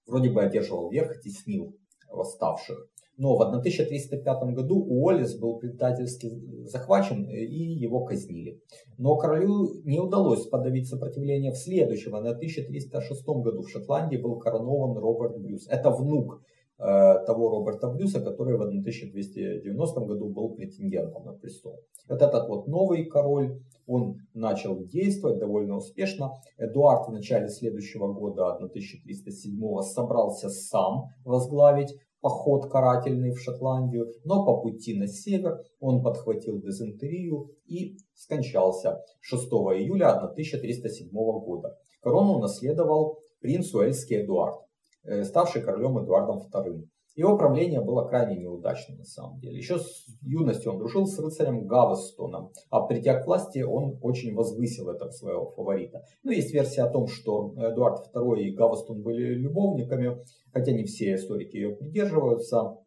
[0.06, 1.74] вроде бы одерживал верх, теснил
[2.10, 2.86] восставших.
[3.16, 6.32] Но в 1305 году Уоллес был предательски
[6.64, 8.60] захвачен и его казнили.
[8.98, 12.12] Но королю не удалось подавить сопротивление в следующем.
[12.12, 15.68] В 1306 году в Шотландии был коронован Роберт Брюс.
[15.68, 16.42] Это внук
[16.78, 16.82] э,
[17.26, 21.80] того Роберта Брюса, который в 1290 году был претендентом на престол.
[22.08, 26.32] Вот этот вот новый король, он начал действовать довольно успешно.
[26.58, 31.94] Эдуард в начале следующего года, 1307, собрался сам возглавить
[32.24, 39.42] поход карательный в Шотландию, но по пути на север он подхватил дизентерию и скончался 6
[39.42, 41.76] июля 1307 года.
[42.00, 44.58] Корону наследовал принц Уэльский Эдуард,
[45.02, 46.88] э, ставший королем Эдуардом II.
[47.16, 49.56] Его правление было крайне неудачным на самом деле.
[49.56, 54.88] Еще с юности он дружил с рыцарем Гавестоном, а придя к власти он очень возвысил
[54.88, 56.02] этого своего фаворита.
[56.24, 60.18] Ну, есть версия о том, что Эдуард II и Гавестон были любовниками,
[60.52, 62.78] хотя не все историки ее придерживаются.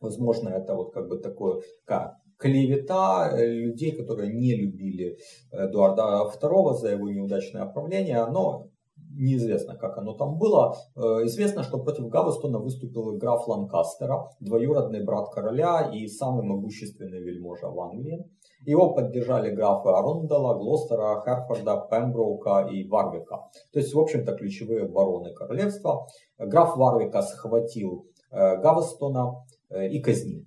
[0.00, 5.16] Возможно, это вот как бы такое, как клевета людей, которые не любили
[5.52, 8.70] Эдуарда II за его неудачное правление, но
[9.10, 10.76] неизвестно, как оно там было.
[10.96, 17.68] Э, известно, что против Гавестона выступил граф Ланкастера, двоюродный брат короля и самый могущественный вельможа
[17.68, 18.24] в Англии.
[18.66, 23.48] Его поддержали графы Арундала, Глостера, Херфорда, Пемброука и Варвика.
[23.72, 26.06] То есть, в общем-то, ключевые бароны королевства.
[26.38, 30.44] Граф Варвика схватил э, Гавестона э, и казнил.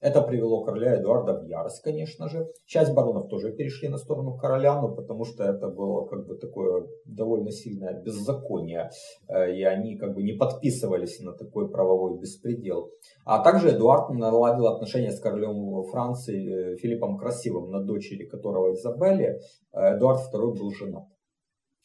[0.00, 2.46] Это привело короля Эдуарда в ярость, конечно же.
[2.66, 6.86] Часть баронов тоже перешли на сторону короля, но потому что это было как бы такое
[7.06, 8.90] довольно сильное беззаконие,
[9.28, 12.90] э, и они как бы не подписывались на такой правовой беспредел.
[13.24, 19.40] А также Эдуард наладил отношения с королем Франции э, Филиппом Красивым, на дочери которого Изабелле
[19.72, 21.04] э, Эдуард II был женат.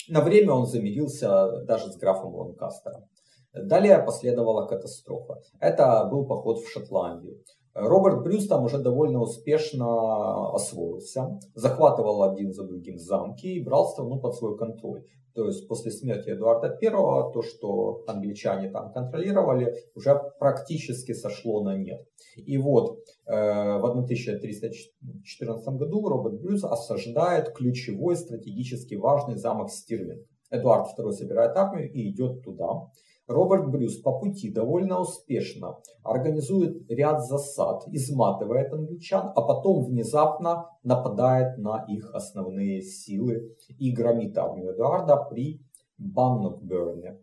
[0.09, 3.05] На время он замирился даже с графом Ланкастером.
[3.53, 5.41] Далее последовала катастрофа.
[5.59, 7.38] Это был поход в Шотландию.
[7.74, 14.19] Роберт Брюс там уже довольно успешно освоился, захватывал один за другим замки и брал страну
[14.19, 15.03] под свой контроль.
[15.34, 21.78] То есть после смерти Эдуарда I то, что англичане там контролировали, уже практически сошло на
[21.78, 22.05] нет.
[22.36, 23.32] И вот э,
[23.80, 30.26] в 1314 году Роберт Брюс осаждает ключевой стратегически важный замок Стирлинг.
[30.49, 32.89] Эдуард II собирает армию и идет туда.
[33.32, 41.57] Роберт Брюс по пути довольно успешно организует ряд засад, изматывает англичан, а потом внезапно нападает
[41.57, 45.61] на их основные силы и громит армию Эдуарда при
[45.97, 47.19] Баннокберне.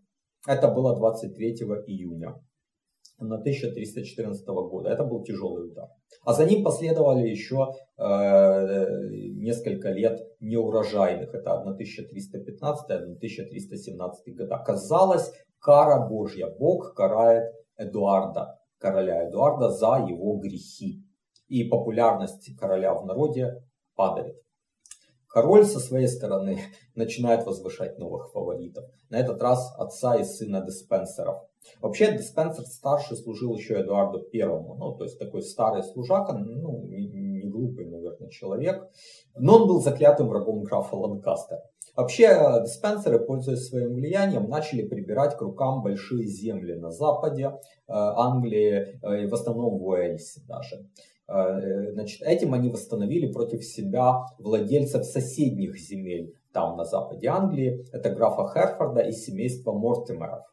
[0.47, 1.53] Это было 23
[1.87, 2.35] июня
[3.21, 4.91] на 1314 года.
[4.91, 5.89] Это был тяжелый удар.
[6.25, 8.87] А за ним последовали еще э,
[9.35, 11.33] несколько лет неурожайных.
[11.35, 14.59] Это 1315-1317 года.
[14.65, 16.49] Казалось, кара Божья.
[16.59, 21.05] Бог карает Эдуарда, короля Эдуарда, за его грехи.
[21.49, 23.63] И популярность короля в народе
[23.95, 24.37] падает.
[25.29, 26.61] Король со своей стороны
[26.95, 28.85] начинает возвышать новых фаворитов.
[29.11, 31.43] На этот раз отца и сына Диспенсеров.
[31.81, 34.75] Вообще Диспенсер старший служил еще Эдуарду Первому.
[34.75, 36.87] Ну, то есть такой старый служака, ну,
[38.29, 38.89] наверное, человек.
[39.37, 41.63] Но он был заклятым врагом графа Ланкастера.
[41.97, 47.53] Вообще, э, диспенсеры, пользуясь своим влиянием, начали прибирать к рукам большие земли на западе э,
[47.89, 50.87] Англии, э, в основном в Уэльсе даже.
[51.31, 57.85] Значит, этим они восстановили против себя владельцев соседних земель там на западе Англии.
[57.93, 60.45] Это графа Херфорда и семейство Мортимеров.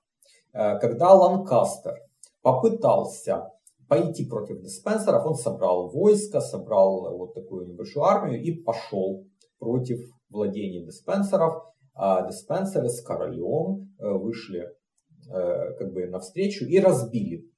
[0.51, 1.93] Когда Ланкастер
[2.41, 3.53] попытался
[3.87, 9.25] пойти против диспенсеров, он собрал войско, собрал вот такую небольшую армию и пошел
[9.59, 11.63] против владений диспенсеров,
[11.93, 17.49] а диспенсеры с королем э, вышли э, как бы навстречу и разбили.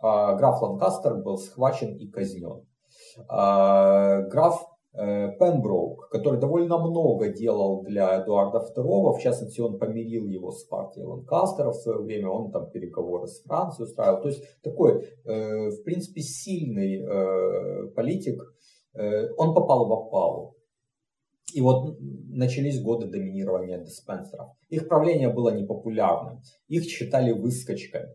[0.00, 2.66] А граф Ланкастер был схвачен и казнен.
[3.28, 4.63] А граф
[4.94, 10.64] э, Пемброук, который довольно много делал для Эдуарда II, в частности, он помирил его с
[10.64, 14.22] партией Ланкастера в свое время, он там переговоры с Францией устраивал.
[14.22, 18.40] То есть такой, в принципе, сильный политик,
[19.36, 20.54] он попал в опалу.
[21.54, 24.48] И вот начались годы доминирования диспенсеров.
[24.70, 28.08] Их правление было непопулярным, их считали выскочками.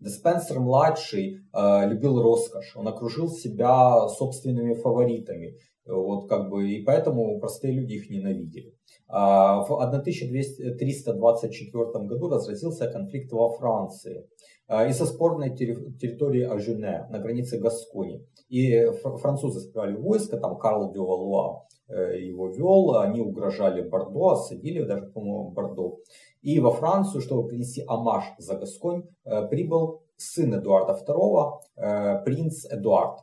[0.00, 5.56] Диспенсер младший э, любил роскошь, он окружил себя собственными фаворитами,
[5.86, 8.74] вот как бы, и поэтому простые люди их ненавидели.
[9.08, 14.28] А в 1324 году разразился конфликт во Франции
[14.88, 18.26] из-за спорной территории Ажуне на границе Гаскони.
[18.48, 18.86] И
[19.20, 25.06] французы собирали войско, там Карл де Валуа Э, его вел, они угрожали Бордо, осадили даже,
[25.06, 25.98] по-моему, Бордо.
[26.40, 32.64] И во Францию, чтобы принести амаш за Гасконь, э, прибыл сын Эдуарда II, э, принц
[32.70, 33.20] Эдуард.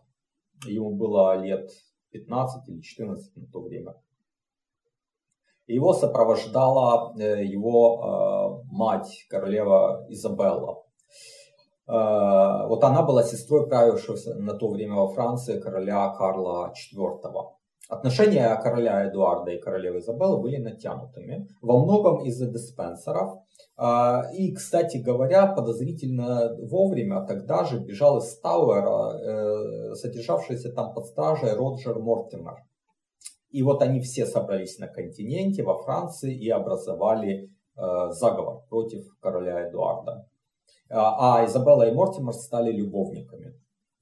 [0.67, 1.71] Ему было лет
[2.11, 3.95] 15 или 14 на то время.
[5.67, 10.83] Его сопровождала его мать, королева Изабелла.
[11.87, 17.60] Вот она была сестрой правившего на то время во Франции короля Карла IV.
[17.91, 23.39] Отношения короля Эдуарда и королевы Изабеллы были натянутыми, во многом из-за диспенсеров.
[23.75, 31.07] А, и, кстати говоря, подозрительно вовремя тогда же бежал из Тауэра э, содержавшийся там под
[31.07, 32.63] стражей Роджер Мортимер.
[33.49, 39.67] И вот они все собрались на континенте, во Франции, и образовали э, заговор против короля
[39.67, 40.25] Эдуарда.
[40.89, 43.53] А, а Изабелла и Мортимер стали любовниками.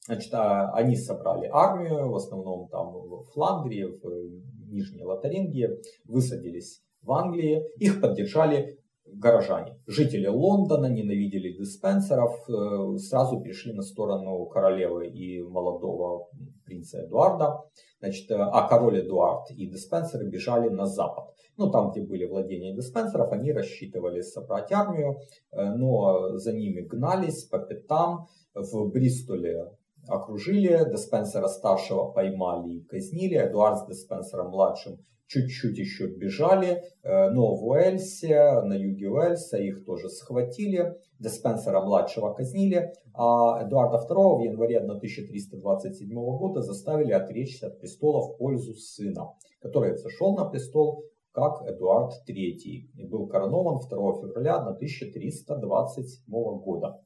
[0.10, 5.70] Значит, а, они собрали армию, в основном там в Фландрии, в Нижней Лотарингии,
[6.06, 9.80] высадились в Англии, их поддержали горожане.
[9.86, 16.28] Жители Лондона ненавидели диспенсеров, э, сразу перешли на сторону королевы и молодого
[16.66, 17.60] принца Эдуарда.
[18.00, 21.26] Значит, э, а король Эдуард и диспенсеры бежали на запад.
[21.56, 25.18] Ну, там, где были владения диспенсеров, они рассчитывали собрать армию,
[25.52, 28.26] э, но за ними гнались по пятам.
[28.56, 29.78] В Бристоле
[30.10, 34.98] окружили, Деспенсера старшего поймали и казнили, Эдуард с Деспенсером младшим
[35.28, 42.92] чуть-чуть еще бежали, но в Уэльсе, на юге Уэльса их тоже схватили, Деспенсера младшего казнили,
[43.14, 49.96] а Эдуарда II в январе 1327 года заставили отречься от престола в пользу сына, который
[49.98, 53.88] зашел на престол как Эдуард III и был коронован 2
[54.22, 57.00] февраля 1327 года.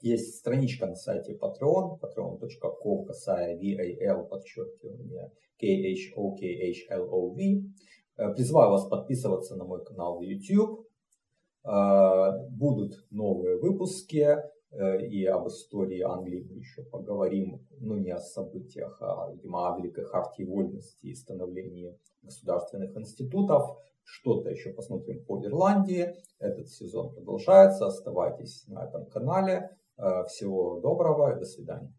[0.01, 5.31] есть страничка на сайте Patreon, patreon.com, касая VAL, подчеркивание
[5.61, 7.61] KHOKHLOV.
[8.17, 10.87] Э, призываю вас подписываться на мой канал в YouTube.
[11.63, 14.37] Э, будут новые выпуски
[14.71, 19.77] э, и об истории Англии мы еще поговорим, ну не о событиях, а, видимо, о
[19.77, 23.77] Великой Хартии Вольности и становлении государственных институтов.
[24.03, 26.15] Что-то еще посмотрим по Ирландии.
[26.39, 27.85] Этот сезон продолжается.
[27.85, 29.69] Оставайтесь на этом канале.
[29.97, 31.93] Э, всего доброго и до свидания.